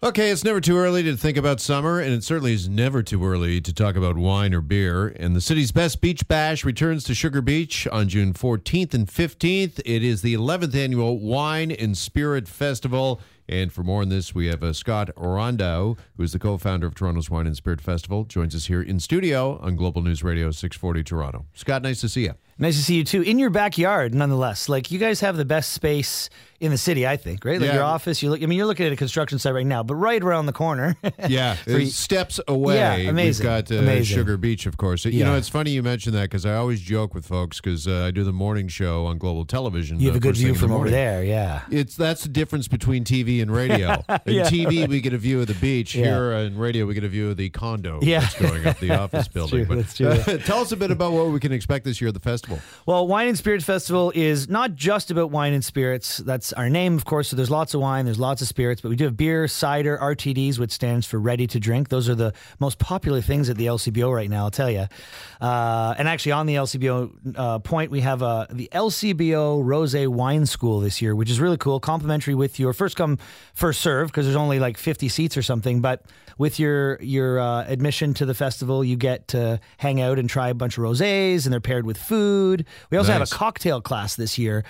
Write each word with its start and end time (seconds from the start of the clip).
Okay, 0.00 0.30
it's 0.30 0.44
never 0.44 0.60
too 0.60 0.76
early 0.78 1.02
to 1.02 1.16
think 1.16 1.36
about 1.36 1.58
summer, 1.58 1.98
and 1.98 2.14
it 2.14 2.22
certainly 2.22 2.52
is 2.52 2.68
never 2.68 3.02
too 3.02 3.26
early 3.26 3.60
to 3.60 3.74
talk 3.74 3.96
about 3.96 4.16
wine 4.16 4.54
or 4.54 4.60
beer. 4.60 5.08
And 5.08 5.34
the 5.34 5.40
city's 5.40 5.72
best 5.72 6.00
beach 6.00 6.28
bash 6.28 6.64
returns 6.64 7.02
to 7.04 7.16
Sugar 7.16 7.42
Beach 7.42 7.84
on 7.88 8.08
June 8.08 8.32
14th 8.32 8.94
and 8.94 9.08
15th. 9.08 9.80
It 9.84 10.04
is 10.04 10.22
the 10.22 10.34
11th 10.34 10.76
annual 10.76 11.18
Wine 11.18 11.72
and 11.72 11.98
Spirit 11.98 12.46
Festival. 12.46 13.20
And 13.48 13.72
for 13.72 13.82
more 13.82 14.02
on 14.02 14.08
this, 14.10 14.34
we 14.34 14.46
have 14.48 14.62
uh, 14.62 14.72
Scott 14.72 15.10
Rondeau, 15.16 15.96
who 16.16 16.22
is 16.22 16.32
the 16.32 16.38
co-founder 16.38 16.86
of 16.86 16.94
Toronto's 16.94 17.30
Wine 17.30 17.46
and 17.46 17.56
Spirit 17.56 17.80
Festival, 17.80 18.24
joins 18.24 18.54
us 18.54 18.66
here 18.66 18.82
in 18.82 19.00
studio 19.00 19.58
on 19.62 19.76
Global 19.76 20.02
News 20.02 20.22
Radio 20.22 20.50
640 20.50 21.02
Toronto. 21.02 21.46
Scott, 21.54 21.82
nice 21.82 22.00
to 22.02 22.08
see 22.08 22.24
you. 22.24 22.34
Nice 22.60 22.76
to 22.76 22.82
see 22.82 22.96
you 22.96 23.04
too. 23.04 23.22
In 23.22 23.38
your 23.38 23.50
backyard, 23.50 24.14
nonetheless. 24.14 24.68
Like 24.68 24.90
you 24.90 24.98
guys 24.98 25.20
have 25.20 25.36
the 25.36 25.44
best 25.44 25.72
space 25.72 26.28
in 26.58 26.72
the 26.72 26.76
city, 26.76 27.06
I 27.06 27.16
think, 27.16 27.44
right? 27.44 27.60
Like 27.60 27.68
Yeah. 27.68 27.74
your 27.76 27.84
office. 27.84 28.20
You 28.20 28.30
look. 28.30 28.42
I 28.42 28.46
mean, 28.46 28.58
you're 28.58 28.66
looking 28.66 28.84
at 28.84 28.90
a 28.90 28.96
construction 28.96 29.38
site 29.38 29.54
right 29.54 29.64
now, 29.64 29.84
but 29.84 29.94
right 29.94 30.20
around 30.20 30.46
the 30.46 30.52
corner. 30.52 30.96
Yeah, 31.28 31.54
For- 31.54 31.84
steps 31.86 32.40
away. 32.48 32.76
Yeah, 32.76 33.10
amazing. 33.10 33.44
We've 33.44 33.48
got 33.68 33.70
uh, 33.70 33.76
Amazing. 33.76 34.16
Sugar 34.16 34.36
Beach, 34.36 34.66
of 34.66 34.76
course. 34.76 35.04
You 35.04 35.12
Yeah. 35.12 35.26
know, 35.26 35.36
it's 35.36 35.48
funny 35.48 35.70
you 35.70 35.82
mentioned 35.84 36.16
that 36.16 36.22
because 36.22 36.44
I 36.46 36.54
always 36.56 36.80
joke 36.80 37.14
with 37.14 37.24
folks 37.26 37.60
because 37.60 37.86
uh, 37.86 38.06
I 38.06 38.10
do 38.10 38.24
the 38.24 38.32
morning 38.32 38.66
show 38.66 39.06
on 39.06 39.18
Global 39.18 39.44
Television. 39.44 40.00
you 40.00 40.06
have 40.08 40.16
uh, 40.16 40.18
a 40.18 40.20
good 40.20 40.36
view 40.36 40.54
from 40.54 40.72
over 40.72 40.90
there. 40.90 41.22
Yeah. 41.22 41.60
It's 41.70 41.94
that's 41.94 42.24
the 42.24 42.28
difference 42.28 42.66
between 42.66 43.04
TV 43.04 43.37
and 43.40 43.50
radio. 43.50 43.92
In 44.26 44.34
Yeah. 44.34 44.44
TV, 44.44 44.88
we 44.88 45.00
get 45.00 45.12
a 45.12 45.18
view 45.18 45.40
of 45.40 45.46
the 45.46 45.54
beach. 45.54 45.94
Yeah. 45.94 46.04
Here 46.06 46.32
in 46.32 46.56
radio, 46.58 46.86
we 46.86 46.94
get 46.94 47.04
a 47.04 47.08
view 47.08 47.30
of 47.30 47.36
the 47.36 47.50
condo 47.50 47.98
Yeah. 48.02 48.20
that's 48.20 48.34
going 48.40 48.66
up 48.66 48.78
the 48.78 48.90
office 48.98 49.28
building. 49.28 49.66
true, 49.66 49.82
true. 49.84 50.08
uh, 50.08 50.38
tell 50.44 50.58
us 50.60 50.72
a 50.72 50.76
bit 50.76 50.90
about 50.90 51.12
what 51.12 51.28
we 51.28 51.40
can 51.40 51.52
expect 51.52 51.84
this 51.84 52.00
year 52.00 52.08
at 52.08 52.14
the 52.14 52.20
festival. 52.20 52.60
Well, 52.86 53.06
Wine 53.06 53.28
and 53.28 53.38
Spirits 53.38 53.64
Festival 53.64 54.12
is 54.14 54.48
not 54.48 54.74
just 54.74 55.10
about 55.10 55.30
wine 55.30 55.52
and 55.52 55.64
spirits. 55.64 56.18
That's 56.18 56.52
our 56.54 56.68
name, 56.68 56.96
of 56.96 57.04
course. 57.04 57.28
So 57.28 57.36
there's 57.36 57.50
lots 57.50 57.74
of 57.74 57.80
wine, 57.80 58.04
there's 58.04 58.18
lots 58.18 58.42
of 58.42 58.48
spirits, 58.48 58.80
but 58.80 58.88
we 58.88 58.96
do 58.96 59.04
have 59.04 59.16
beer, 59.16 59.48
cider, 59.48 59.98
RTDs, 60.00 60.58
which 60.58 60.72
stands 60.72 61.06
for 61.06 61.18
ready 61.18 61.46
to 61.48 61.60
drink. 61.60 61.88
Those 61.88 62.08
are 62.08 62.14
the 62.14 62.32
most 62.60 62.78
popular 62.78 63.20
things 63.20 63.48
at 63.50 63.56
the 63.56 63.66
LCBO 63.66 64.12
right 64.14 64.28
now, 64.30 64.44
I'll 64.44 64.50
tell 64.50 64.70
you. 64.70 64.86
Uh, 65.40 65.94
and 65.98 66.08
actually, 66.08 66.32
on 66.32 66.46
the 66.46 66.54
LCBO 66.54 67.36
uh, 67.36 67.58
point, 67.60 67.90
we 67.90 68.00
have 68.00 68.22
uh, 68.22 68.46
the 68.50 68.68
LCBO 68.72 69.62
Rose 69.64 69.94
Wine 69.94 70.46
School 70.46 70.80
this 70.80 71.00
year, 71.00 71.14
which 71.14 71.30
is 71.30 71.40
really 71.40 71.56
cool, 71.56 71.80
complimentary 71.80 72.34
with 72.34 72.58
your 72.58 72.72
first 72.72 72.96
come, 72.96 73.18
first 73.54 73.80
serve, 73.80 74.08
because 74.08 74.26
there's 74.26 74.36
only 74.36 74.58
like 74.58 74.76
50 74.78 75.08
seats 75.08 75.36
or 75.36 75.42
something. 75.42 75.80
But 75.80 76.02
with 76.38 76.58
your 76.58 77.00
your 77.02 77.40
uh, 77.40 77.64
admission 77.64 78.14
to 78.14 78.26
the 78.26 78.34
festival, 78.34 78.84
you 78.84 78.96
get 78.96 79.28
to 79.28 79.60
hang 79.76 80.00
out 80.00 80.18
and 80.18 80.30
try 80.30 80.48
a 80.48 80.54
bunch 80.54 80.78
of 80.78 80.84
rosés, 80.84 81.44
and 81.44 81.52
they're 81.52 81.60
paired 81.60 81.84
with 81.84 81.98
food. 81.98 82.64
We 82.90 82.98
also 82.98 83.12
have 83.12 83.22
a 83.22 83.26
cocktail 83.26 83.80
class 83.80 84.16
this 84.16 84.38
year. 84.38 84.64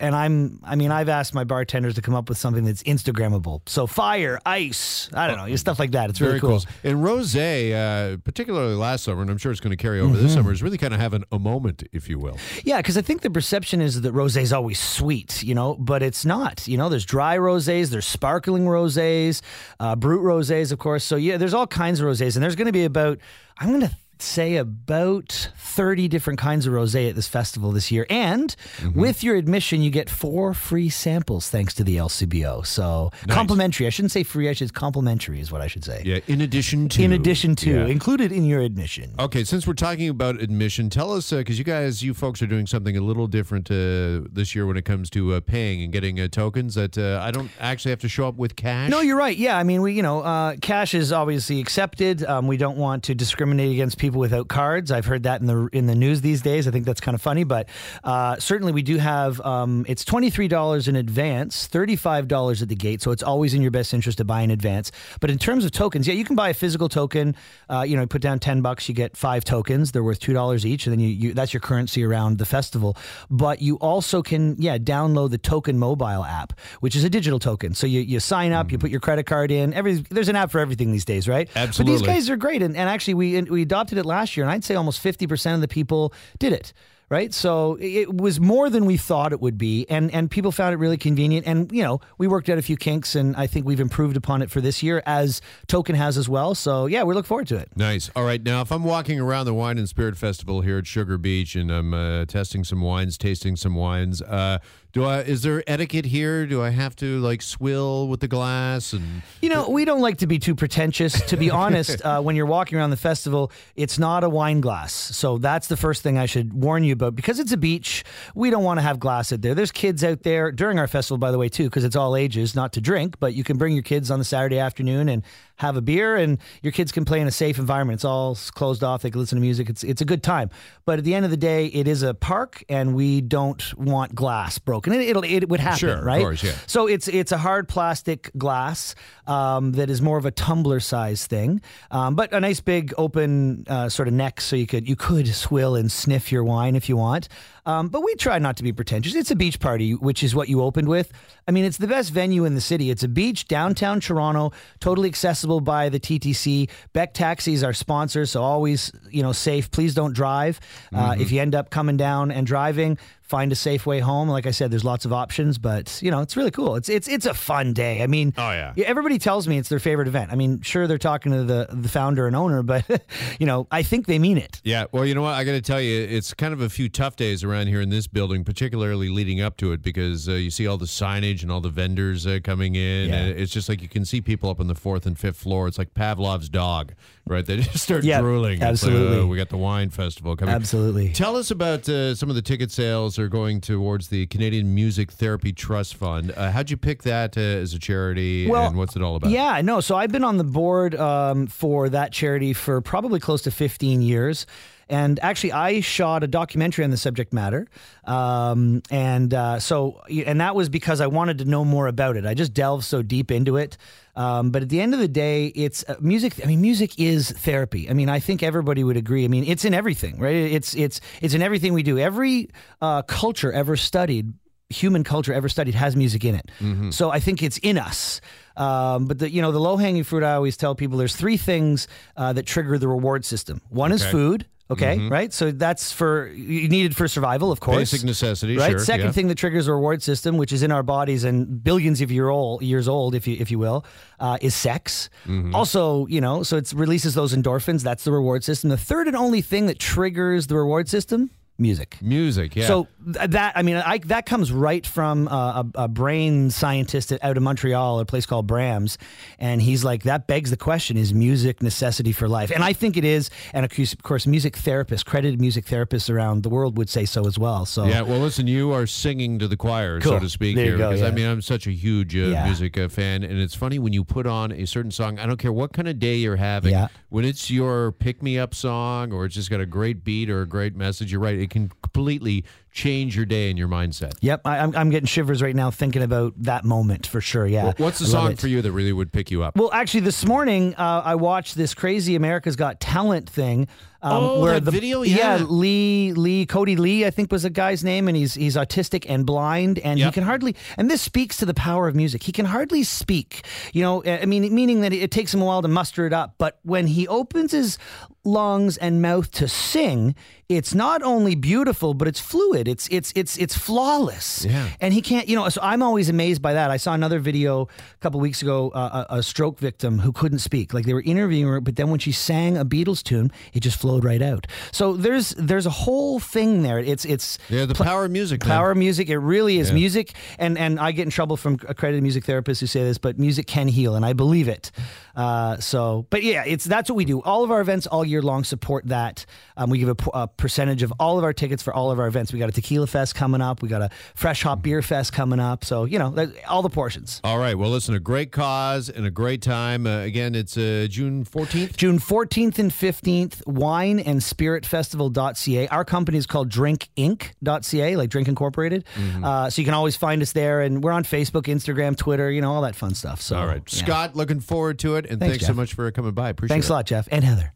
And 0.00 0.14
I'm, 0.16 0.58
I 0.64 0.74
mean, 0.74 0.90
I've 0.90 1.08
asked 1.08 1.34
my 1.34 1.44
bartenders 1.44 1.94
to 1.94 2.02
come 2.02 2.14
up 2.14 2.28
with 2.28 2.36
something 2.36 2.64
that's 2.64 2.82
Instagrammable. 2.82 3.60
So 3.68 3.86
fire, 3.86 4.40
ice, 4.44 5.08
I 5.14 5.28
don't 5.28 5.36
know, 5.36 5.54
stuff 5.56 5.78
like 5.78 5.92
that. 5.92 6.10
It's 6.10 6.20
really 6.20 6.32
Very 6.32 6.40
cool. 6.40 6.58
cool. 6.60 6.66
And 6.82 7.02
rose, 7.04 7.36
uh, 7.36 8.16
particularly 8.24 8.74
last 8.74 9.04
summer, 9.04 9.22
and 9.22 9.30
I'm 9.30 9.38
sure 9.38 9.52
it's 9.52 9.60
going 9.60 9.70
to 9.76 9.80
carry 9.80 10.00
over 10.00 10.14
this 10.16 10.24
Mm-hmm. 10.24 10.34
summer, 10.34 10.52
is 10.52 10.62
really 10.62 10.78
kind 10.78 10.94
of 10.94 11.00
having 11.00 11.22
a 11.30 11.38
moment, 11.38 11.84
if 11.92 12.08
you 12.08 12.18
will. 12.18 12.36
Yeah, 12.64 12.78
because 12.78 12.98
I 12.98 13.02
think 13.02 13.20
the 13.22 13.30
perception 13.30 13.80
is 13.80 14.00
that 14.00 14.12
rosé 14.14 14.42
is 14.42 14.52
always 14.52 14.80
sweet, 14.80 15.42
you 15.44 15.54
know, 15.54 15.74
but 15.74 16.02
it's 16.02 16.24
not. 16.24 16.66
You 16.66 16.76
know, 16.76 16.88
there's 16.88 17.04
dry 17.06 17.36
rosés, 17.38 17.90
there's 17.90 18.06
sparkling 18.06 18.64
rosés, 18.64 19.42
uh, 19.78 19.94
brut 19.96 20.20
rosés, 20.20 20.72
of 20.72 20.78
course. 20.78 21.04
So 21.04 21.16
yeah, 21.16 21.36
there's 21.36 21.54
all 21.54 21.66
kinds 21.66 22.00
of 22.00 22.06
rosés, 22.08 22.34
and 22.36 22.42
there's 22.42 22.56
going 22.56 22.66
to 22.66 22.72
be 22.72 22.84
about 22.84 23.18
I'm 23.58 23.68
going 23.68 23.82
to 23.82 23.90
say 24.22 24.56
about 24.56 25.50
30 25.56 26.08
different 26.08 26.38
kinds 26.38 26.66
of 26.66 26.72
rosé 26.72 27.08
at 27.08 27.14
this 27.14 27.28
festival 27.28 27.72
this 27.72 27.90
year 27.90 28.06
and 28.10 28.54
with 28.94 29.22
your 29.24 29.36
admission 29.36 29.82
you 29.82 29.90
get 29.90 30.08
four 30.08 30.54
free 30.54 30.88
samples 30.88 31.48
thanks 31.50 31.74
to 31.74 31.84
the 31.84 31.96
LCBO 31.96 32.64
so 32.66 33.10
complimentary 33.28 33.86
I 33.86 33.90
shouldn't 33.90 34.12
say 34.12 34.22
free 34.22 34.48
I 34.48 34.52
should 34.52 34.68
say 34.68 34.72
complimentary 34.72 35.40
is 35.40 35.50
what 35.50 35.60
I 35.60 35.66
should 35.66 35.84
say 35.84 36.02
Yeah, 36.04 36.20
in 36.26 36.40
addition 36.40 36.88
to. 36.90 37.02
in 37.02 37.12
addition 37.12 37.56
to 37.56 37.70
Yeah. 37.70 37.86
included 37.86 38.32
in 38.32 38.44
your 38.44 38.60
admission 38.60 39.14
Okay, 39.18 39.44
since 39.44 39.66
we're 39.66 39.74
talking 39.74 40.08
about 40.08 40.40
admission, 40.40 40.90
tell 40.90 41.12
us 41.12 41.30
because 41.30 41.58
you 41.58 41.64
guys, 41.64 42.02
you 42.02 42.14
folks, 42.14 42.42
are 42.42 42.46
doing 42.46 42.66
something 42.66 42.96
a 42.96 43.00
little 43.00 43.26
different 43.26 43.70
uh, 43.70 44.28
this 44.32 44.54
year 44.54 44.66
when 44.66 44.76
it 44.76 44.84
comes 44.84 45.08
to 45.10 45.34
uh, 45.34 45.40
paying 45.40 45.82
and 45.82 45.92
getting 45.92 46.20
uh, 46.20 46.28
tokens. 46.28 46.74
That 46.74 46.96
uh, 46.98 47.20
I 47.22 47.30
don't 47.30 47.50
actually 47.60 47.90
have 47.90 48.00
to 48.00 48.08
show 48.08 48.28
up 48.28 48.36
with 48.36 48.54
cash. 48.56 48.90
No, 48.90 49.00
you're 49.00 49.16
right. 49.16 49.36
Yeah, 49.36 49.56
I 49.56 49.62
mean, 49.62 49.82
we, 49.82 49.92
you 49.94 50.02
know, 50.02 50.20
uh, 50.20 50.56
cash 50.60 50.94
is 50.94 51.12
obviously 51.12 51.60
accepted. 51.60 52.24
Um, 52.24 52.46
we 52.46 52.56
don't 52.56 52.76
want 52.76 53.04
to 53.04 53.14
discriminate 53.14 53.72
against 53.72 53.98
people 53.98 54.03
without 54.12 54.48
cards. 54.48 54.90
I've 54.90 55.06
heard 55.06 55.22
that 55.22 55.40
in 55.40 55.46
the 55.46 55.68
in 55.72 55.86
the 55.86 55.94
news 55.94 56.20
these 56.20 56.42
days. 56.42 56.68
I 56.68 56.70
think 56.70 56.84
that's 56.84 57.00
kind 57.00 57.14
of 57.14 57.22
funny, 57.22 57.44
but 57.44 57.68
uh, 58.02 58.36
certainly 58.38 58.72
we 58.72 58.82
do 58.82 58.98
have. 58.98 59.40
Um, 59.40 59.86
it's 59.88 60.04
twenty 60.04 60.28
three 60.28 60.48
dollars 60.48 60.88
in 60.88 60.96
advance, 60.96 61.66
thirty 61.66 61.96
five 61.96 62.28
dollars 62.28 62.60
at 62.60 62.68
the 62.68 62.76
gate. 62.76 63.00
So 63.00 63.10
it's 63.12 63.22
always 63.22 63.54
in 63.54 63.62
your 63.62 63.70
best 63.70 63.94
interest 63.94 64.18
to 64.18 64.24
buy 64.24 64.42
in 64.42 64.50
advance. 64.50 64.92
But 65.20 65.30
in 65.30 65.38
terms 65.38 65.64
of 65.64 65.70
tokens, 65.70 66.06
yeah, 66.06 66.14
you 66.14 66.24
can 66.24 66.36
buy 66.36 66.50
a 66.50 66.54
physical 66.54 66.88
token. 66.88 67.36
Uh, 67.70 67.84
you 67.86 67.96
know, 67.96 68.02
you 68.02 68.08
put 68.08 68.22
down 68.22 68.38
ten 68.38 68.60
bucks, 68.60 68.88
you 68.88 68.94
get 68.94 69.16
five 69.16 69.44
tokens. 69.44 69.92
They're 69.92 70.04
worth 70.04 70.20
two 70.20 70.32
dollars 70.32 70.66
each, 70.66 70.86
and 70.86 70.92
then 70.92 71.00
you, 71.00 71.08
you 71.08 71.34
that's 71.34 71.54
your 71.54 71.60
currency 71.60 72.04
around 72.04 72.38
the 72.38 72.46
festival. 72.46 72.96
But 73.30 73.62
you 73.62 73.76
also 73.76 74.22
can, 74.22 74.56
yeah, 74.58 74.78
download 74.78 75.30
the 75.30 75.38
Token 75.38 75.78
mobile 75.78 76.24
app, 76.24 76.58
which 76.80 76.96
is 76.96 77.04
a 77.04 77.10
digital 77.10 77.38
token. 77.38 77.74
So 77.74 77.86
you, 77.86 78.00
you 78.00 78.20
sign 78.20 78.52
up, 78.52 78.72
you 78.72 78.78
put 78.78 78.90
your 78.90 79.00
credit 79.00 79.26
card 79.26 79.50
in. 79.50 79.72
Every 79.74 79.94
there's 79.94 80.28
an 80.28 80.36
app 80.36 80.50
for 80.50 80.58
everything 80.58 80.90
these 80.92 81.04
days, 81.04 81.28
right? 81.28 81.48
Absolutely. 81.54 81.92
But 81.92 81.98
these 81.98 82.06
guys 82.06 82.30
are 82.30 82.36
great, 82.36 82.62
and, 82.62 82.76
and 82.76 82.88
actually 82.88 83.14
we 83.14 83.42
we 83.42 83.62
adopted 83.62 83.93
it 83.98 84.06
last 84.06 84.36
year, 84.36 84.44
and 84.44 84.50
I'd 84.50 84.64
say 84.64 84.74
almost 84.74 85.00
fifty 85.00 85.26
percent 85.26 85.54
of 85.54 85.60
the 85.60 85.68
people 85.68 86.12
did 86.38 86.52
it. 86.52 86.72
Right, 87.10 87.34
so 87.34 87.76
it 87.80 88.12
was 88.16 88.40
more 88.40 88.70
than 88.70 88.86
we 88.86 88.96
thought 88.96 89.32
it 89.32 89.40
would 89.40 89.58
be, 89.58 89.86
and 89.90 90.12
and 90.12 90.30
people 90.30 90.50
found 90.50 90.72
it 90.72 90.78
really 90.78 90.96
convenient. 90.96 91.46
And 91.46 91.70
you 91.70 91.82
know, 91.82 92.00
we 92.16 92.26
worked 92.26 92.48
out 92.48 92.56
a 92.56 92.62
few 92.62 92.78
kinks, 92.78 93.14
and 93.14 93.36
I 93.36 93.46
think 93.46 93.66
we've 93.66 93.78
improved 93.78 94.16
upon 94.16 94.40
it 94.40 94.50
for 94.50 94.62
this 94.62 94.82
year, 94.82 95.02
as 95.04 95.42
Token 95.66 95.94
has 95.96 96.16
as 96.16 96.30
well. 96.30 96.54
So 96.54 96.86
yeah, 96.86 97.02
we 97.02 97.14
look 97.14 97.26
forward 97.26 97.46
to 97.48 97.56
it. 97.56 97.68
Nice. 97.76 98.10
All 98.16 98.24
right. 98.24 98.42
Now, 98.42 98.62
if 98.62 98.72
I'm 98.72 98.84
walking 98.84 99.20
around 99.20 99.44
the 99.44 99.54
Wine 99.54 99.76
and 99.76 99.88
Spirit 99.88 100.16
Festival 100.16 100.62
here 100.62 100.78
at 100.78 100.86
Sugar 100.86 101.18
Beach 101.18 101.54
and 101.54 101.70
I'm 101.70 101.92
uh, 101.92 102.24
testing 102.24 102.64
some 102.64 102.80
wines, 102.80 103.18
tasting 103.18 103.54
some 103.54 103.74
wines, 103.74 104.22
uh, 104.22 104.58
do 104.94 105.04
I? 105.04 105.22
Is 105.22 105.42
there 105.42 105.62
etiquette 105.66 106.04
here? 106.04 106.46
Do 106.46 106.62
I 106.62 106.70
have 106.70 106.94
to 106.96 107.18
like 107.18 107.42
swill 107.42 108.06
with 108.06 108.20
the 108.20 108.28
glass 108.28 108.92
and? 108.92 109.22
You 109.42 109.48
know, 109.48 109.68
we 109.68 109.84
don't 109.84 110.00
like 110.00 110.18
to 110.18 110.28
be 110.28 110.38
too 110.38 110.54
pretentious. 110.54 111.20
To 111.22 111.36
be 111.36 111.50
honest, 111.64 112.00
uh, 112.04 112.22
when 112.22 112.36
you're 112.36 112.46
walking 112.46 112.78
around 112.78 112.90
the 112.90 112.96
festival, 112.96 113.50
it's 113.74 113.98
not 113.98 114.22
a 114.22 114.28
wine 114.28 114.60
glass. 114.60 114.92
So 114.92 115.38
that's 115.38 115.66
the 115.66 115.76
first 115.76 116.02
thing 116.02 116.16
I 116.16 116.26
should 116.26 116.52
warn 116.52 116.84
you 116.84 116.92
about. 116.92 117.16
Because 117.16 117.40
it's 117.40 117.50
a 117.50 117.56
beach, 117.56 118.04
we 118.36 118.50
don't 118.50 118.62
want 118.62 118.78
to 118.78 118.82
have 118.82 119.00
glass 119.00 119.32
out 119.32 119.42
there. 119.42 119.56
There's 119.56 119.72
kids 119.72 120.04
out 120.04 120.22
there 120.22 120.52
during 120.52 120.78
our 120.78 120.86
festival, 120.86 121.18
by 121.18 121.32
the 121.32 121.38
way, 121.38 121.48
too, 121.48 121.64
because 121.64 121.82
it's 121.82 121.96
all 121.96 122.14
ages, 122.14 122.54
not 122.54 122.72
to 122.74 122.80
drink, 122.80 123.18
but 123.18 123.34
you 123.34 123.42
can 123.42 123.58
bring 123.58 123.74
your 123.74 123.82
kids 123.82 124.12
on 124.12 124.20
the 124.20 124.24
Saturday 124.24 124.60
afternoon 124.60 125.08
and 125.08 125.24
have 125.56 125.76
a 125.76 125.80
beer, 125.82 126.16
and 126.16 126.38
your 126.62 126.72
kids 126.72 126.90
can 126.92 127.04
play 127.04 127.20
in 127.20 127.26
a 127.26 127.30
safe 127.30 127.58
environment. 127.58 127.98
It's 127.98 128.04
all 128.04 128.36
closed 128.54 128.82
off. 128.82 129.02
They 129.02 129.10
can 129.10 129.20
listen 129.20 129.36
to 129.36 129.42
music. 129.42 129.68
It's 129.70 129.84
it's 129.84 130.00
a 130.00 130.04
good 130.04 130.22
time. 130.22 130.50
But 130.84 130.98
at 130.98 131.04
the 131.04 131.14
end 131.14 131.24
of 131.24 131.30
the 131.30 131.36
day, 131.36 131.66
it 131.66 131.86
is 131.88 132.02
a 132.02 132.14
park, 132.14 132.64
and 132.68 132.94
we 132.94 133.20
don't 133.20 133.62
want 133.78 134.14
glass 134.14 134.58
broken. 134.58 134.92
It, 134.92 135.02
it'll 135.02 135.24
it 135.24 135.48
would 135.48 135.60
happen, 135.60 135.78
Sure, 135.78 135.98
of 135.98 136.04
right? 136.04 136.20
course, 136.20 136.42
yeah. 136.42 136.54
So 136.66 136.86
it's 136.86 137.08
it's 137.08 137.32
a 137.32 137.38
hard 137.38 137.68
plastic 137.68 138.30
glass 138.36 138.94
um, 139.26 139.72
that 139.72 139.90
is 139.90 140.02
more 140.02 140.18
of 140.18 140.26
a 140.26 140.30
tumbler 140.30 140.80
size 140.80 141.26
thing, 141.26 141.60
um, 141.90 142.14
but 142.14 142.32
a 142.32 142.40
nice 142.40 142.60
big 142.60 142.92
open 142.98 143.64
uh, 143.68 143.88
sort 143.88 144.08
of 144.08 144.14
neck, 144.14 144.40
so 144.40 144.56
you 144.56 144.66
could 144.66 144.88
you 144.88 144.96
could 144.96 145.28
swill 145.28 145.76
and 145.76 145.90
sniff 145.92 146.32
your 146.32 146.42
wine 146.44 146.74
if 146.74 146.88
you 146.88 146.96
want. 146.96 147.28
Um, 147.66 147.88
but 147.88 148.02
we 148.02 148.14
try 148.16 148.38
not 148.38 148.56
to 148.58 148.62
be 148.62 148.72
pretentious. 148.72 149.14
It's 149.14 149.30
a 149.30 149.36
beach 149.36 149.58
party, 149.58 149.92
which 149.94 150.22
is 150.22 150.34
what 150.34 150.50
you 150.50 150.60
opened 150.62 150.88
with. 150.88 151.10
I 151.48 151.50
mean, 151.50 151.64
it's 151.64 151.78
the 151.78 151.86
best 151.86 152.10
venue 152.12 152.44
in 152.44 152.54
the 152.54 152.60
city. 152.60 152.90
It's 152.90 153.02
a 153.02 153.08
beach 153.08 153.48
downtown 153.48 154.00
Toronto, 154.00 154.52
totally 154.80 155.08
accessible 155.08 155.43
by 155.44 155.88
the 155.88 156.00
TTC. 156.00 156.70
Beck 156.92 157.14
Taxi 157.14 157.52
is 157.52 157.62
our 157.62 157.72
sponsor, 157.72 158.26
so 158.26 158.42
always 158.42 158.92
you 159.10 159.22
know 159.22 159.32
safe. 159.32 159.70
Please 159.70 159.94
don't 159.94 160.12
drive. 160.14 160.60
Uh, 160.92 161.16
if 161.18 161.30
you 161.32 161.40
end 161.40 161.54
up 161.54 161.70
coming 161.70 161.96
down 161.96 162.30
and 162.30 162.46
driving, 162.46 162.98
find 163.24 163.50
a 163.52 163.56
safe 163.56 163.86
way 163.86 164.00
home. 164.00 164.28
Like 164.28 164.46
I 164.46 164.50
said, 164.50 164.70
there's 164.70 164.84
lots 164.84 165.04
of 165.04 165.12
options, 165.12 165.58
but 165.58 165.98
you 166.02 166.10
know 166.10 166.20
it's 166.20 166.36
really 166.36 166.50
cool. 166.50 166.76
It's 166.76 166.88
it's 166.88 167.08
it's 167.08 167.26
a 167.26 167.34
fun 167.34 167.72
day. 167.72 168.02
I 168.02 168.06
mean, 168.06 168.32
Oh, 168.36 168.50
yeah. 168.50 168.72
everybody 168.84 169.18
tells 169.18 169.48
me 169.48 169.58
it's 169.58 169.68
their 169.68 169.78
favorite 169.78 170.08
event. 170.08 170.30
I 170.30 170.36
mean, 170.36 170.60
sure 170.60 170.86
they're 170.86 170.98
talking 170.98 171.32
to 171.32 171.42
the 171.44 171.66
the 171.70 171.88
founder 171.88 172.26
and 172.26 172.36
owner, 172.36 172.62
but 172.62 172.84
you 173.40 173.46
know 173.46 173.66
I 173.70 173.82
think 173.82 174.06
they 174.06 174.18
mean 174.18 174.38
it. 174.38 174.60
Yeah, 174.62 174.84
well, 174.92 175.04
you 175.06 175.14
know 175.14 175.22
what? 175.22 175.34
I 175.34 175.44
got 175.44 175.52
to 175.52 175.62
tell 175.62 175.80
you, 175.80 176.02
it's 176.02 176.34
kind 176.34 176.52
of 176.52 176.60
a 176.60 176.68
few 176.68 176.88
tough 176.88 177.16
days 177.16 177.42
around 177.42 177.68
here 177.68 177.80
in 177.80 177.88
this 177.88 178.06
building, 178.06 178.44
particularly 178.44 179.08
leading 179.08 179.40
up 179.40 179.56
to 179.58 179.72
it, 179.72 179.82
because 179.82 180.28
uh, 180.28 180.32
you 180.32 180.50
see 180.50 180.66
all 180.66 180.76
the 180.78 180.84
signage 180.86 181.42
and 181.42 181.50
all 181.50 181.60
the 181.60 181.70
vendors 181.70 182.26
uh, 182.26 182.38
coming 182.44 182.74
in. 182.76 183.08
Yeah. 183.08 183.14
And 183.16 183.38
it's 183.40 183.52
just 183.52 183.68
like 183.68 183.80
you 183.82 183.88
can 183.88 184.04
see 184.04 184.20
people 184.20 184.50
up 184.50 184.60
on 184.60 184.66
the 184.66 184.74
fourth 184.74 185.06
and 185.06 185.18
fifth 185.18 185.36
floor. 185.38 185.66
It's 185.66 185.78
like 185.78 185.94
Pavlov's 185.94 186.48
dog, 186.48 186.92
right? 187.26 187.44
They 187.44 187.56
just 187.58 187.84
start 187.84 188.04
Yeah, 188.04 188.20
drooling. 188.20 188.54
It's 188.54 188.60
like, 188.62 188.70
absolutely. 188.70 189.18
oh, 189.18 189.26
we 189.26 189.36
got 189.36 189.48
the 189.48 189.56
wine 189.56 189.90
festival 189.90 190.36
coming. 190.36 190.54
Absolutely. 190.54 191.08
Tell 191.12 191.36
us 191.36 191.50
about 191.50 191.88
uh, 191.88 192.14
some 192.14 192.28
of 192.28 192.34
the 192.36 192.42
ticket 192.42 192.70
sales 192.70 193.13
are 193.18 193.28
going 193.28 193.60
towards 193.60 194.08
the 194.08 194.26
Canadian 194.26 194.74
Music 194.74 195.12
Therapy 195.12 195.52
Trust 195.52 195.96
Fund. 195.96 196.32
Uh, 196.36 196.50
how'd 196.50 196.70
you 196.70 196.76
pick 196.76 197.02
that 197.04 197.36
uh, 197.36 197.40
as 197.40 197.74
a 197.74 197.78
charity, 197.78 198.48
Well, 198.48 198.66
and 198.68 198.76
what's 198.76 198.96
it 198.96 199.02
all 199.02 199.16
about? 199.16 199.30
Yeah, 199.30 199.60
no. 199.62 199.80
So 199.80 199.96
I've 199.96 200.12
been 200.12 200.24
on 200.24 200.36
the 200.36 200.44
board 200.44 200.94
um, 200.94 201.46
for 201.46 201.88
that 201.88 202.12
charity 202.12 202.52
for 202.52 202.80
probably 202.80 203.20
close 203.20 203.42
to 203.42 203.50
15 203.50 204.02
years. 204.02 204.46
And 204.88 205.18
actually, 205.20 205.52
I 205.52 205.80
shot 205.80 206.22
a 206.22 206.26
documentary 206.26 206.84
on 206.84 206.90
the 206.90 206.96
subject 206.96 207.32
matter, 207.32 207.66
um, 208.04 208.82
and 208.90 209.32
uh, 209.32 209.58
so 209.58 210.02
and 210.08 210.40
that 210.40 210.54
was 210.54 210.68
because 210.68 211.00
I 211.00 211.06
wanted 211.06 211.38
to 211.38 211.44
know 211.44 211.64
more 211.64 211.86
about 211.86 212.16
it. 212.16 212.26
I 212.26 212.34
just 212.34 212.52
delved 212.52 212.84
so 212.84 213.02
deep 213.02 213.30
into 213.30 213.56
it. 213.56 213.76
Um, 214.16 214.50
but 214.50 214.62
at 214.62 214.68
the 214.68 214.80
end 214.80 214.94
of 214.94 215.00
the 215.00 215.08
day, 215.08 215.46
it's 215.46 215.84
uh, 215.88 215.96
music. 216.00 216.34
I 216.42 216.46
mean, 216.46 216.60
music 216.60 216.98
is 216.98 217.30
therapy. 217.30 217.90
I 217.90 217.94
mean, 217.94 218.08
I 218.08 218.20
think 218.20 218.42
everybody 218.42 218.84
would 218.84 218.96
agree. 218.96 219.24
I 219.24 219.28
mean, 219.28 219.44
it's 219.44 219.64
in 219.64 219.74
everything, 219.74 220.18
right? 220.18 220.36
It's 220.36 220.74
it's 220.74 221.00
it's 221.20 221.34
in 221.34 221.42
everything 221.42 221.72
we 221.72 221.82
do. 221.82 221.98
Every 221.98 222.50
uh, 222.80 223.02
culture 223.02 223.52
ever 223.52 223.76
studied, 223.76 224.32
human 224.68 225.02
culture 225.02 225.32
ever 225.32 225.48
studied, 225.48 225.74
has 225.74 225.96
music 225.96 226.24
in 226.24 226.36
it. 226.36 226.50
Mm-hmm. 226.60 226.90
So 226.90 227.10
I 227.10 227.18
think 227.18 227.42
it's 227.42 227.58
in 227.58 227.76
us. 227.76 228.20
Um, 228.56 229.06
but 229.06 229.18
the 229.18 229.30
you 229.30 229.42
know 229.42 229.50
the 229.50 229.60
low 229.60 229.76
hanging 229.76 230.04
fruit, 230.04 230.22
I 230.22 230.34
always 230.34 230.56
tell 230.56 230.76
people 230.76 230.96
there's 230.96 231.16
three 231.16 231.36
things 231.36 231.88
uh, 232.16 232.32
that 232.34 232.46
trigger 232.46 232.78
the 232.78 232.88
reward 232.88 233.24
system. 233.24 233.62
One 233.68 233.90
is 233.90 234.04
food. 234.04 234.46
Okay, 234.70 235.08
right. 235.08 235.30
So 235.30 235.50
that's 235.50 235.92
for 235.92 236.28
you 236.28 236.68
needed 236.68 236.96
for 236.96 237.06
survival, 237.06 237.52
of 237.52 237.60
course. 237.60 237.92
Basic 237.92 238.04
necessity, 238.04 238.56
right? 238.56 238.70
sure, 238.70 238.78
Second 238.78 239.06
yeah. 239.06 239.12
thing 239.12 239.28
that 239.28 239.36
triggers 239.36 239.66
the 239.66 239.72
reward 239.74 240.02
system, 240.02 240.38
which 240.38 240.54
is 240.54 240.62
in 240.62 240.72
our 240.72 240.82
bodies 240.82 241.24
and 241.24 241.62
billions 241.62 242.00
of 242.00 242.10
year 242.10 242.30
old 242.30 242.62
years 242.62 242.88
old, 242.88 243.14
if 243.14 243.26
you 243.26 243.36
if 243.38 243.50
you 243.50 243.58
will, 243.58 243.84
uh, 244.20 244.38
is 244.40 244.54
sex. 244.54 245.10
Mm-hmm. 245.26 245.54
Also, 245.54 246.06
you 246.06 246.20
know, 246.20 246.42
so 246.42 246.56
it 246.56 246.72
releases 246.72 247.12
those 247.12 247.34
endorphins. 247.34 247.82
That's 247.82 248.04
the 248.04 248.12
reward 248.12 248.42
system. 248.42 248.70
The 248.70 248.78
third 248.78 249.06
and 249.06 249.16
only 249.16 249.42
thing 249.42 249.66
that 249.66 249.78
triggers 249.78 250.46
the 250.46 250.56
reward 250.56 250.88
system, 250.88 251.30
music. 251.58 251.98
Music, 252.02 252.56
yeah. 252.56 252.66
So 252.66 252.88
th- 253.04 253.30
that 253.30 253.52
I 253.56 253.62
mean, 253.62 253.76
I, 253.76 253.98
that 254.06 254.26
comes 254.26 254.50
right 254.52 254.84
from 254.86 255.28
uh, 255.28 255.62
a, 255.62 255.66
a 255.84 255.88
brain 255.88 256.50
scientist 256.50 257.12
out 257.22 257.36
of 257.36 257.42
Montreal, 257.42 258.00
a 258.00 258.04
place 258.04 258.26
called 258.26 258.46
BRAMS, 258.46 258.98
and 259.38 259.62
he's 259.62 259.84
like, 259.84 260.02
that 260.04 260.26
begs 260.26 260.50
the 260.50 260.56
question: 260.56 260.96
Is 260.96 261.14
music 261.14 261.62
necessity 261.62 262.12
for 262.12 262.28
life? 262.28 262.50
And 262.50 262.64
I 262.64 262.72
think 262.72 262.96
it 262.96 263.04
is. 263.04 263.30
And 263.52 263.64
of 263.64 263.70
course, 264.02 264.26
music 264.26 264.54
therapists, 264.56 265.04
credited 265.04 265.40
music 265.40 265.64
therapists 265.66 266.12
around 266.12 266.42
the 266.42 266.48
world 266.48 266.76
would 266.78 266.88
say 266.90 267.04
so 267.04 267.26
as 267.26 267.38
well. 267.38 267.64
So 267.66 267.84
Yeah, 267.86 268.02
well, 268.02 268.18
listen, 268.18 268.46
you 268.46 268.72
are 268.72 268.86
singing 268.86 269.38
to 269.38 269.48
the 269.48 269.56
choir, 269.56 270.00
so 270.00 270.18
to 270.18 270.28
speak, 270.28 270.56
There 270.56 270.64
here. 270.64 270.76
go, 270.76 270.90
because 270.90 271.02
I 271.02 271.10
mean, 271.12 271.26
I'm 271.26 271.42
such 271.42 271.66
a 271.66 271.72
huge 271.72 272.16
uh, 272.16 272.20
Yeah. 272.20 272.44
music 272.46 272.76
uh, 272.78 272.88
fan, 272.88 273.22
and 273.22 273.38
it's 273.38 273.54
funny 273.54 273.78
when 273.78 273.92
you 273.92 274.02
put 274.04 274.26
on 274.26 274.50
a 274.52 274.66
certain 274.66 274.90
song. 274.90 275.18
I 275.18 275.26
don't 275.26 275.38
care 275.38 275.52
what 275.52 275.72
kind 275.72 275.88
of 275.88 275.98
day 275.98 276.16
you're 276.16 276.36
having. 276.36 276.72
Yeah. 276.72 276.88
When 277.10 277.24
it's 277.24 277.50
your 277.50 277.92
pick 277.92 278.22
me 278.22 278.38
up 278.38 278.54
song, 278.54 279.12
or 279.12 279.24
it's 279.24 279.34
just 279.36 279.50
got 279.50 279.60
a 279.60 279.66
great 279.66 280.04
beat 280.04 280.28
or 280.30 280.42
a 280.42 280.46
great 280.48 280.74
message, 280.74 281.12
you're 281.12 281.20
right. 281.20 281.43
It 281.44 281.50
can 281.50 281.70
completely 281.82 282.44
change 282.72 283.14
your 283.14 283.24
day 283.24 283.50
and 283.50 283.58
your 283.58 283.68
mindset. 283.68 284.14
Yep, 284.20 284.40
I, 284.44 284.58
I'm, 284.58 284.74
I'm 284.74 284.90
getting 284.90 285.06
shivers 285.06 285.40
right 285.40 285.54
now 285.54 285.70
thinking 285.70 286.02
about 286.02 286.34
that 286.38 286.64
moment 286.64 287.06
for 287.06 287.20
sure. 287.20 287.46
Yeah. 287.46 287.72
What's 287.76 288.00
the 288.00 288.06
I 288.06 288.08
song 288.08 288.36
for 288.36 288.48
you 288.48 288.62
that 288.62 288.72
really 288.72 288.92
would 288.92 289.12
pick 289.12 289.30
you 289.30 289.44
up? 289.44 289.56
Well, 289.56 289.70
actually, 289.72 290.00
this 290.00 290.26
morning 290.26 290.74
uh, 290.74 291.02
I 291.04 291.14
watched 291.14 291.54
this 291.54 291.72
crazy 291.72 292.16
America's 292.16 292.56
Got 292.56 292.80
Talent 292.80 293.30
thing. 293.30 293.68
Um, 294.02 294.12
Oh, 294.24 294.40
where 294.40 294.60
the 294.60 294.70
video? 294.70 295.02
Yeah. 295.02 295.36
Lee 295.48 296.12
Lee 296.12 296.46
Kodi 296.46 296.76
Lee, 296.76 297.06
I 297.06 297.10
think 297.10 297.32
was 297.32 297.44
the 297.44 297.50
guy's 297.50 297.82
name, 297.84 298.06
and 298.08 298.16
he's 298.16 298.34
he's 298.34 298.56
autistic 298.56 299.06
and 299.08 299.24
blind, 299.24 299.78
and 299.78 299.98
he 299.98 300.10
can 300.10 300.24
hardly. 300.24 300.56
And 300.76 300.90
this 300.90 301.00
speaks 301.00 301.38
to 301.38 301.46
the 301.46 301.54
power 301.54 301.88
of 301.88 301.94
music. 301.94 302.22
He 302.24 302.32
can 302.32 302.44
hardly 302.44 302.82
speak. 302.82 303.46
You 303.72 303.82
know, 303.82 304.04
I 304.04 304.26
mean, 304.26 304.52
meaning 304.54 304.82
that 304.82 304.92
it 304.92 305.10
takes 305.10 305.32
him 305.32 305.40
a 305.40 305.44
while 305.46 305.62
to 305.62 305.68
muster 305.68 306.06
it 306.06 306.12
up. 306.12 306.34
But 306.36 306.58
when 306.64 306.86
he 306.88 307.08
opens 307.08 307.52
his 307.52 307.78
lungs 308.24 308.76
and 308.76 309.00
mouth 309.00 309.30
to 309.32 309.48
sing, 309.48 310.14
it's 310.48 310.74
not 310.74 311.02
only 311.02 311.34
beautiful, 311.34 311.94
but 311.94 312.06
it's 312.06 312.20
fluid. 312.20 312.68
It's 312.68 312.86
it's 312.90 313.12
it's 313.16 313.36
it's 313.38 313.56
flawless. 313.56 314.44
Yeah. 314.44 314.68
And 314.80 314.92
he 314.92 315.00
can't, 315.00 315.26
you 315.28 315.36
know, 315.36 315.48
so 315.48 315.60
I'm 315.62 315.82
always 315.82 316.08
amazed 316.08 316.42
by 316.42 316.52
that. 316.54 316.70
I 316.70 316.76
saw 316.76 316.92
another 316.94 317.18
video 317.18 317.62
a 317.62 317.98
couple 318.00 318.20
weeks 318.20 318.42
ago, 318.42 318.70
uh, 318.70 319.04
a, 319.10 319.16
a 319.18 319.22
stroke 319.22 319.58
victim 319.58 319.98
who 320.00 320.12
couldn't 320.12 320.40
speak. 320.40 320.74
Like 320.74 320.84
they 320.84 320.92
were 320.94 321.02
interviewing 321.02 321.50
her, 321.50 321.60
but 321.60 321.76
then 321.76 321.88
when 321.90 321.98
she 321.98 322.12
sang 322.12 322.56
a 322.58 322.64
Beatles 322.64 323.02
tune, 323.02 323.30
it 323.52 323.60
just 323.60 323.78
flowed 323.80 324.04
right 324.04 324.20
out. 324.22 324.46
So 324.72 324.92
there's 324.94 325.30
there's 325.30 325.66
a 325.66 325.70
whole 325.70 326.20
thing 326.20 326.62
there. 326.62 326.78
It's 326.78 327.04
it's 327.04 327.38
Yeah, 327.48 327.64
the 327.66 327.74
power 327.74 328.04
of 328.04 328.10
music. 328.10 328.40
power 328.40 328.70
of 328.70 328.76
music. 328.76 329.08
It 329.08 329.18
really 329.18 329.58
is 329.58 329.68
Yeah. 329.70 329.74
music. 329.76 330.12
And 330.38 330.58
and 330.58 330.78
I 330.78 330.92
get 330.92 331.02
in 331.04 331.10
trouble 331.10 331.36
from 331.36 331.54
accredited 331.68 332.02
music 332.02 332.24
therapists 332.24 332.60
who 332.60 332.66
say 332.66 332.82
this, 332.84 332.98
but 332.98 333.18
music 333.18 333.46
can 333.46 333.68
heal, 333.68 333.94
and 333.94 334.04
I 334.04 334.12
believe 334.12 334.48
it. 334.48 334.70
Uh, 335.16 335.56
so, 335.58 336.06
but 336.10 336.22
yeah, 336.22 336.42
it's 336.46 336.64
that's 336.64 336.90
what 336.90 336.96
we 336.96 337.04
do. 337.04 337.22
All 337.22 337.44
of 337.44 337.50
our 337.50 337.60
events 337.60 337.86
all 337.86 338.04
year 338.04 338.20
long 338.20 338.44
support 338.44 338.86
that. 338.88 339.24
Um, 339.56 339.70
we 339.70 339.78
give 339.78 339.88
a, 339.88 339.96
a 340.12 340.26
percentage 340.36 340.82
of 340.82 340.92
all 340.98 341.18
of 341.18 341.24
our 341.24 341.32
tickets 341.32 341.62
for 341.62 341.72
all 341.72 341.90
of 341.90 341.98
our 341.98 342.06
events. 342.06 342.32
We 342.32 342.38
got 342.38 342.48
a 342.48 342.52
tequila 342.52 342.86
fest 342.86 343.14
coming 343.14 343.40
up. 343.40 343.62
We 343.62 343.68
got 343.68 343.82
a 343.82 343.90
fresh 344.14 344.42
hop 344.42 344.62
beer 344.62 344.82
fest 344.82 345.12
coming 345.12 345.40
up. 345.40 345.64
So 345.64 345.84
you 345.84 345.98
know, 345.98 346.32
all 346.48 346.62
the 346.62 346.70
portions. 346.70 347.20
All 347.24 347.38
right. 347.38 347.56
Well, 347.56 347.70
listen, 347.70 347.94
a 347.94 348.00
great 348.00 348.32
cause 348.32 348.88
and 348.88 349.06
a 349.06 349.10
great 349.10 349.42
time. 349.42 349.86
Uh, 349.86 350.00
again, 350.00 350.34
it's 350.34 350.56
uh, 350.56 350.86
June 350.90 351.24
14th. 351.24 351.76
June 351.76 351.98
14th 351.98 352.58
and 352.58 352.70
15th, 352.70 353.46
wine 353.46 353.98
and 353.98 354.22
spirit 354.22 354.66
festival.ca. 354.66 355.68
Our 355.68 355.84
company 355.84 356.18
is 356.18 356.26
called 356.26 356.48
Drink 356.48 356.74
drinkinc.ca, 356.74 357.96
like 357.96 358.10
Drink 358.10 358.28
Incorporated. 358.28 358.84
Mm-hmm. 358.94 359.24
Uh, 359.24 359.50
so 359.50 359.60
you 359.60 359.66
can 359.66 359.74
always 359.74 359.96
find 359.96 360.22
us 360.22 360.32
there. 360.32 360.60
And 360.60 360.82
we're 360.82 360.92
on 360.92 361.04
Facebook, 361.04 361.42
Instagram, 361.42 361.96
Twitter, 361.96 362.30
you 362.30 362.40
know, 362.40 362.52
all 362.52 362.62
that 362.62 362.76
fun 362.76 362.94
stuff. 362.94 363.20
So, 363.20 363.36
All 363.36 363.46
right. 363.46 363.62
yeah. 363.72 363.84
Scott, 363.84 364.16
looking 364.16 364.40
forward 364.40 364.78
to 364.80 364.96
it. 364.96 365.06
And 365.06 365.20
Thanks, 365.20 365.34
thanks, 365.34 365.46
so 365.46 365.54
much 365.54 365.74
for 365.74 365.90
coming 365.90 366.12
by. 366.12 366.30
Appreciate 366.30 366.54
Thanks 366.54 366.66
it. 366.66 366.68
Thanks 366.68 366.70
a 366.70 366.72
lot, 366.72 366.86
Jeff. 366.86 367.08
And 367.10 367.24
Heather. 367.24 367.54